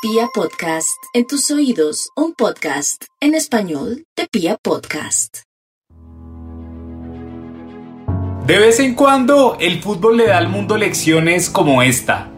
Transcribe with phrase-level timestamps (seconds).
[0.00, 5.38] Pia Podcast, en tus oídos, un podcast en español de Pia Podcast.
[8.46, 12.28] De vez en cuando, el fútbol le da al mundo lecciones como esta.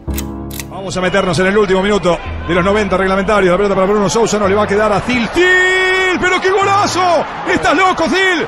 [0.71, 3.51] Vamos a meternos en el último minuto de los 90 reglamentarios.
[3.51, 5.29] La pelota para Bruno Sousa no le va a quedar a Zil.
[5.31, 6.19] ¡Zil!
[6.19, 7.23] ¡Pero qué golazo!
[7.47, 8.47] ¡Estás loco, Zil!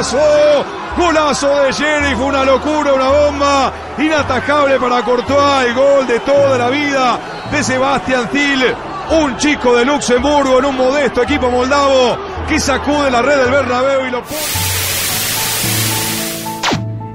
[0.00, 0.64] ¡Golazo!
[0.96, 1.72] Golazo de
[2.16, 7.18] fue una locura, una bomba inatajable para Courtois, el gol de toda la vida
[7.52, 8.64] de Sebastián Zil,
[9.10, 12.16] un chico de Luxemburgo en un modesto equipo moldavo
[12.48, 14.22] que sacude la red del Bernabéu y lo.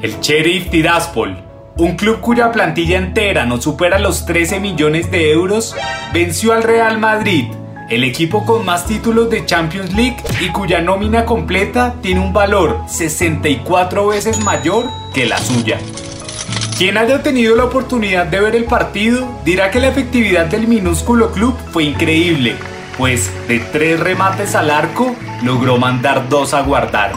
[0.04, 1.44] El Sheriff Tiraspol,
[1.78, 5.76] un club cuya plantilla entera no supera los 13 millones de euros,
[6.14, 7.46] venció al Real Madrid,
[7.90, 12.80] el equipo con más títulos de Champions League y cuya nómina completa tiene un valor
[12.88, 15.80] 64 veces mayor que la suya.
[16.78, 21.32] Quien haya tenido la oportunidad de ver el partido dirá que la efectividad del minúsculo
[21.32, 22.56] club fue increíble,
[22.98, 27.14] pues de tres remates al arco logró mandar dos a guardar.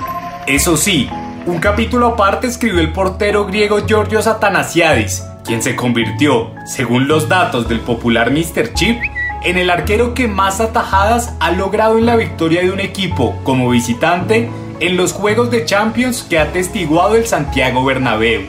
[0.47, 1.09] Eso sí,
[1.47, 7.69] un capítulo aparte escribió el portero griego Georgios Atanasiadis, quien se convirtió, según los datos
[7.69, 8.75] del popular Mr.
[8.75, 9.01] Chip,
[9.45, 13.71] en el arquero que más atajadas ha logrado en la victoria de un equipo como
[13.71, 14.51] visitante
[14.81, 18.43] en los Juegos de Champions que ha testiguado el Santiago Bernabéu.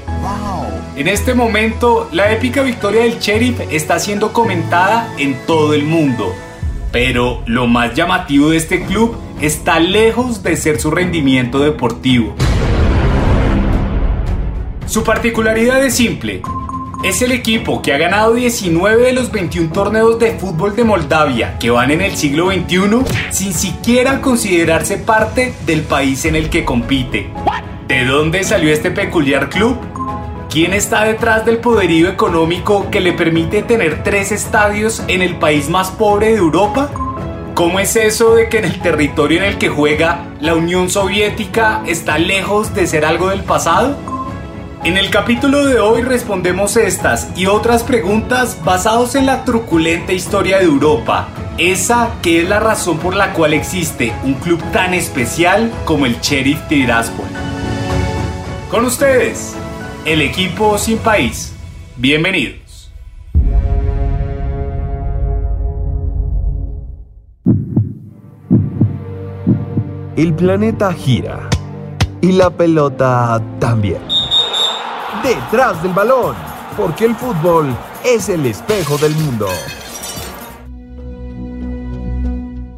[0.96, 6.34] En este momento, la épica victoria del Sheriff está siendo comentada en todo el mundo,
[6.92, 12.36] pero lo más llamativo de este club está lejos de ser su rendimiento deportivo.
[14.88, 16.42] Su particularidad es simple.
[17.02, 21.58] Es el equipo que ha ganado 19 de los 21 torneos de fútbol de Moldavia
[21.58, 26.66] que van en el siglo XXI sin siquiera considerarse parte del país en el que
[26.66, 27.30] compite.
[27.88, 29.78] ¿De dónde salió este peculiar club?
[30.50, 35.70] ¿Quién está detrás del poderío económico que le permite tener tres estadios en el país
[35.70, 36.92] más pobre de Europa?
[37.56, 41.82] ¿Cómo es eso de que en el territorio en el que juega la Unión Soviética
[41.88, 44.09] está lejos de ser algo del pasado?
[44.86, 50.60] En el capítulo de hoy respondemos estas y otras preguntas basados en la truculenta historia
[50.60, 55.70] de Europa, esa que es la razón por la cual existe un club tan especial
[55.84, 57.28] como el Sheriff Tiraspol.
[58.72, 59.54] Con ustedes,
[60.06, 61.54] el equipo sin país.
[61.98, 62.90] Bienvenidos.
[70.16, 71.50] El planeta gira
[72.22, 74.09] y la pelota también.
[75.24, 76.34] Detrás del balón,
[76.78, 77.76] porque el fútbol
[78.06, 79.48] es el espejo del mundo.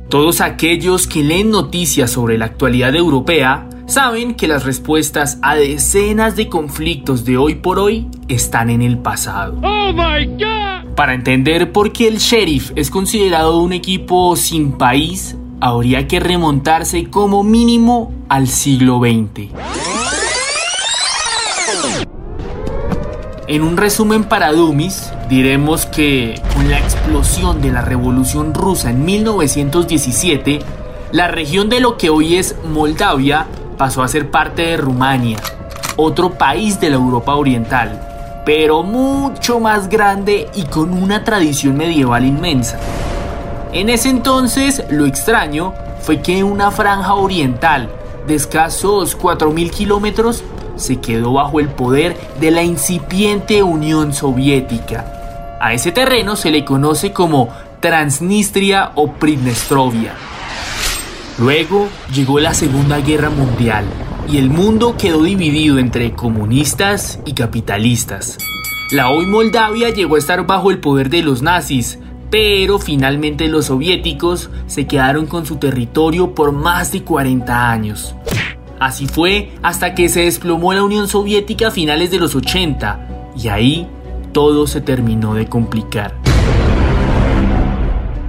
[0.10, 6.36] Todos aquellos que leen noticias sobre la actualidad europea saben que las respuestas a decenas
[6.36, 9.62] de conflictos de hoy por hoy están en el pasado.
[10.96, 17.10] Para entender por qué el Sheriff es considerado un equipo sin país, habría que remontarse
[17.10, 19.81] como mínimo al siglo XX.
[23.52, 29.04] En un resumen para Dummies, diremos que con la explosión de la Revolución Rusa en
[29.04, 30.60] 1917,
[31.12, 33.48] la región de lo que hoy es Moldavia
[33.78, 35.38] pasó a ser parte de Rumania,
[35.98, 42.24] otro país de la Europa Oriental, pero mucho más grande y con una tradición medieval
[42.24, 42.80] inmensa.
[43.74, 47.90] En ese entonces, lo extraño fue que una franja oriental
[48.28, 50.42] de escasos 4.000 kilómetros
[50.82, 55.58] se quedó bajo el poder de la incipiente Unión Soviética.
[55.62, 57.50] A ese terreno se le conoce como
[57.80, 60.14] Transnistria o Pridnestrovia.
[61.38, 63.86] Luego llegó la Segunda Guerra Mundial
[64.28, 68.38] y el mundo quedó dividido entre comunistas y capitalistas.
[68.92, 71.98] La hoy Moldavia llegó a estar bajo el poder de los nazis,
[72.30, 78.16] pero finalmente los soviéticos se quedaron con su territorio por más de 40 años.
[78.82, 83.48] Así fue hasta que se desplomó la Unión Soviética a finales de los 80 y
[83.48, 83.88] ahí
[84.32, 86.16] todo se terminó de complicar.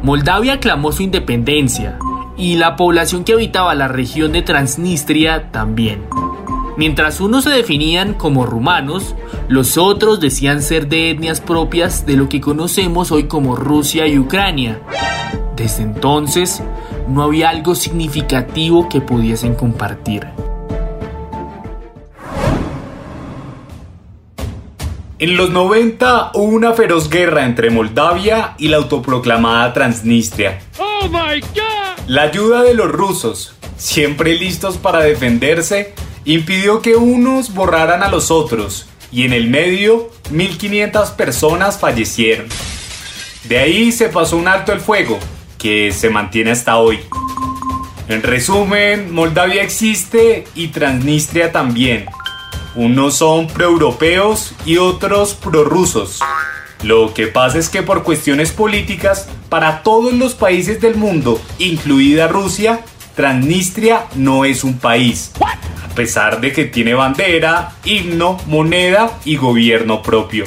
[0.02, 1.98] Moldavia clamó su independencia
[2.36, 6.02] y la población que habitaba la región de Transnistria también.
[6.76, 9.14] Mientras unos se definían como rumanos,
[9.48, 14.18] los otros decían ser de etnias propias de lo que conocemos hoy como Rusia y
[14.18, 14.82] Ucrania.
[15.56, 16.62] Desde entonces,
[17.08, 20.26] no había algo significativo que pudiesen compartir.
[25.18, 30.60] En los 90 hubo una feroz guerra entre Moldavia y la autoproclamada Transnistria.
[32.08, 35.94] La ayuda de los rusos, siempre listos para defenderse,
[36.24, 42.48] impidió que unos borraran a los otros y en el medio 1500 personas fallecieron.
[43.44, 45.20] De ahí se pasó un alto el fuego,
[45.62, 46.98] que se mantiene hasta hoy.
[48.08, 52.06] En resumen, Moldavia existe y Transnistria también.
[52.74, 56.18] Unos son proeuropeos y otros prorrusos.
[56.82, 62.26] Lo que pasa es que por cuestiones políticas, para todos los países del mundo, incluida
[62.26, 62.80] Rusia,
[63.14, 70.02] Transnistria no es un país, a pesar de que tiene bandera, himno, moneda y gobierno
[70.02, 70.44] propio.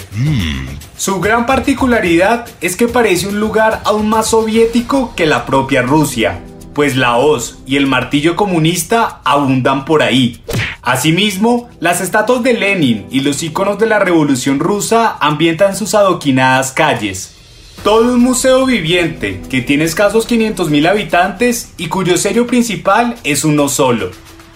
[0.97, 6.41] Su gran particularidad es que parece un lugar aún más soviético que la propia Rusia,
[6.73, 10.41] pues la hoz y el martillo comunista abundan por ahí.
[10.81, 16.71] Asimismo, las estatuas de Lenin y los iconos de la Revolución Rusa ambientan sus adoquinadas
[16.71, 17.35] calles.
[17.83, 23.67] Todo un museo viviente que tiene escasos 500.000 habitantes y cuyo sello principal es uno
[23.67, 24.11] solo,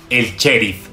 [0.09, 0.88] el sheriff.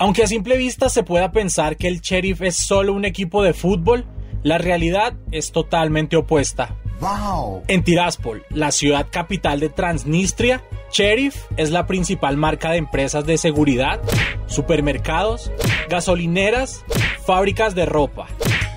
[0.00, 3.52] Aunque a simple vista se pueda pensar que el Sheriff es solo un equipo de
[3.52, 4.06] fútbol,
[4.44, 6.76] la realidad es totalmente opuesta.
[7.66, 10.62] En Tiraspol, la ciudad capital de Transnistria,
[10.92, 14.00] Sheriff es la principal marca de empresas de seguridad,
[14.46, 15.50] supermercados,
[15.88, 16.84] gasolineras,
[17.26, 18.28] fábricas de ropa,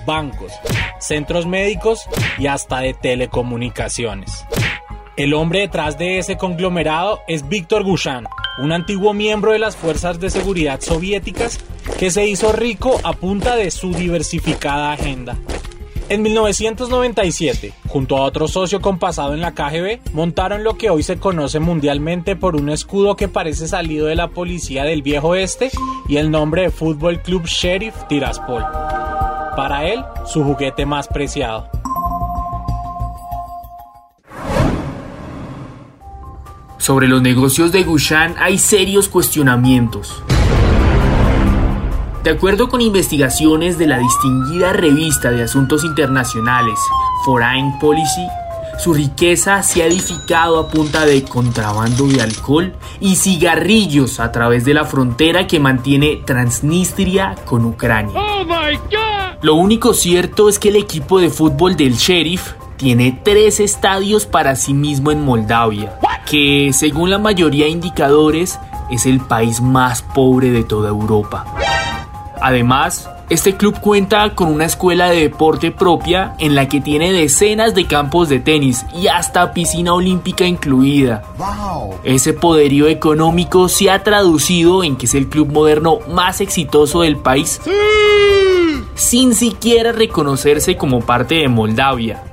[0.04, 0.52] bancos,
[0.98, 4.44] centros médicos y hasta de telecomunicaciones.
[5.16, 8.26] El hombre detrás de ese conglomerado es Víctor Gushan,
[8.58, 11.58] un antiguo miembro de las fuerzas de seguridad soviéticas
[11.98, 15.36] que se hizo rico a punta de su diversificada agenda.
[16.08, 21.16] En 1997, junto a otro socio compasado en la KGB, montaron lo que hoy se
[21.16, 25.70] conoce mundialmente por un escudo que parece salido de la policía del viejo este
[26.08, 28.62] y el nombre de Fútbol Club Sheriff Tiraspol.
[29.56, 31.81] Para él, su juguete más preciado.
[36.82, 40.20] Sobre los negocios de Gushan hay serios cuestionamientos.
[42.24, 46.76] De acuerdo con investigaciones de la distinguida revista de asuntos internacionales
[47.24, 48.26] Foreign Policy,
[48.80, 54.64] su riqueza se ha edificado a punta de contrabando de alcohol y cigarrillos a través
[54.64, 58.20] de la frontera que mantiene Transnistria con Ucrania.
[59.40, 64.56] Lo único cierto es que el equipo de fútbol del Sheriff tiene tres estadios para
[64.56, 65.96] sí mismo en Moldavia,
[66.26, 68.58] que según la mayoría de indicadores
[68.90, 71.44] es el país más pobre de toda Europa.
[72.40, 77.76] Además, este club cuenta con una escuela de deporte propia en la que tiene decenas
[77.76, 81.22] de campos de tenis y hasta piscina olímpica incluida.
[82.02, 87.16] Ese poderío económico se ha traducido en que es el club moderno más exitoso del
[87.16, 87.60] país,
[88.96, 92.24] sin siquiera reconocerse como parte de Moldavia.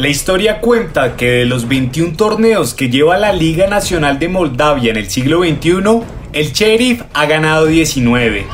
[0.00, 4.90] La historia cuenta que de los 21 torneos que lleva la Liga Nacional de Moldavia
[4.92, 6.00] en el siglo XXI,
[6.32, 8.46] el Sheriff ha ganado 19.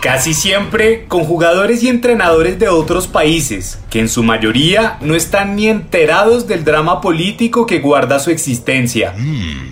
[0.00, 5.56] Casi siempre con jugadores y entrenadores de otros países, que en su mayoría no están
[5.56, 9.16] ni enterados del drama político que guarda su existencia.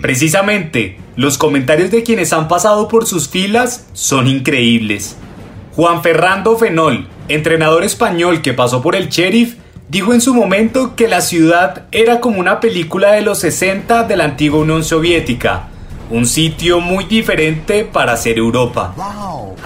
[0.01, 5.15] Precisamente, los comentarios de quienes han pasado por sus filas son increíbles.
[5.77, 9.55] Juan Fernando Fenol, entrenador español que pasó por el Sheriff,
[9.91, 14.15] dijo en su momento que la ciudad era como una película de los 60 de
[14.15, 15.67] la antigua Unión Soviética,
[16.09, 18.95] un sitio muy diferente para ser Europa.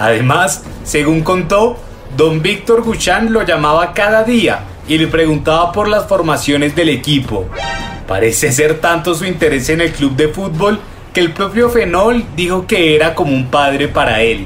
[0.00, 1.78] Además, según contó,
[2.16, 7.46] don Víctor Guchan lo llamaba cada día y le preguntaba por las formaciones del equipo.
[8.08, 10.80] Parece ser tanto su interés en el club de fútbol
[11.12, 14.44] que el propio Fenol dijo que era como un padre para él.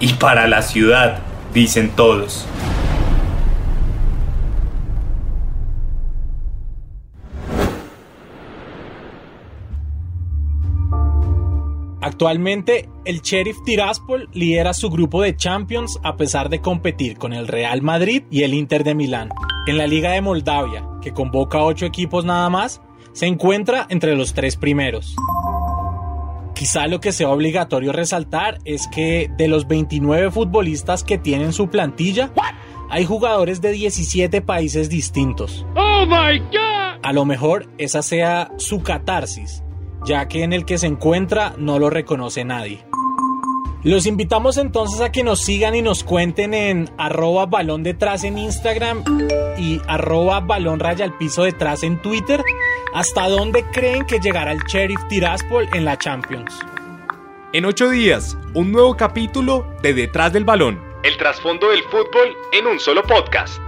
[0.00, 1.20] Y para la ciudad,
[1.54, 2.46] dicen todos.
[12.16, 17.46] Actualmente, el Sheriff Tiraspol lidera su grupo de Champions a pesar de competir con el
[17.46, 19.28] Real Madrid y el Inter de Milán.
[19.66, 22.80] En la Liga de Moldavia, que convoca a ocho equipos nada más,
[23.12, 25.14] se encuentra entre los tres primeros.
[26.54, 31.68] Quizá lo que sea obligatorio resaltar es que de los 29 futbolistas que tienen su
[31.68, 32.32] plantilla,
[32.88, 35.66] hay jugadores de 17 países distintos.
[35.76, 36.98] ¡Oh my God!
[37.02, 39.62] A lo mejor esa sea su catarsis,
[40.06, 42.86] ya que en el que se encuentra no lo reconoce nadie.
[43.82, 48.38] Los invitamos entonces a que nos sigan y nos cuenten en arroba balón detrás en
[48.38, 49.04] Instagram
[49.58, 52.42] y arroba balón raya al piso detrás en Twitter
[52.94, 56.58] hasta dónde creen que llegará el Sheriff Tiraspol en la Champions.
[57.52, 60.80] En ocho días, un nuevo capítulo de Detrás del Balón.
[61.04, 63.60] El trasfondo del fútbol en un solo podcast.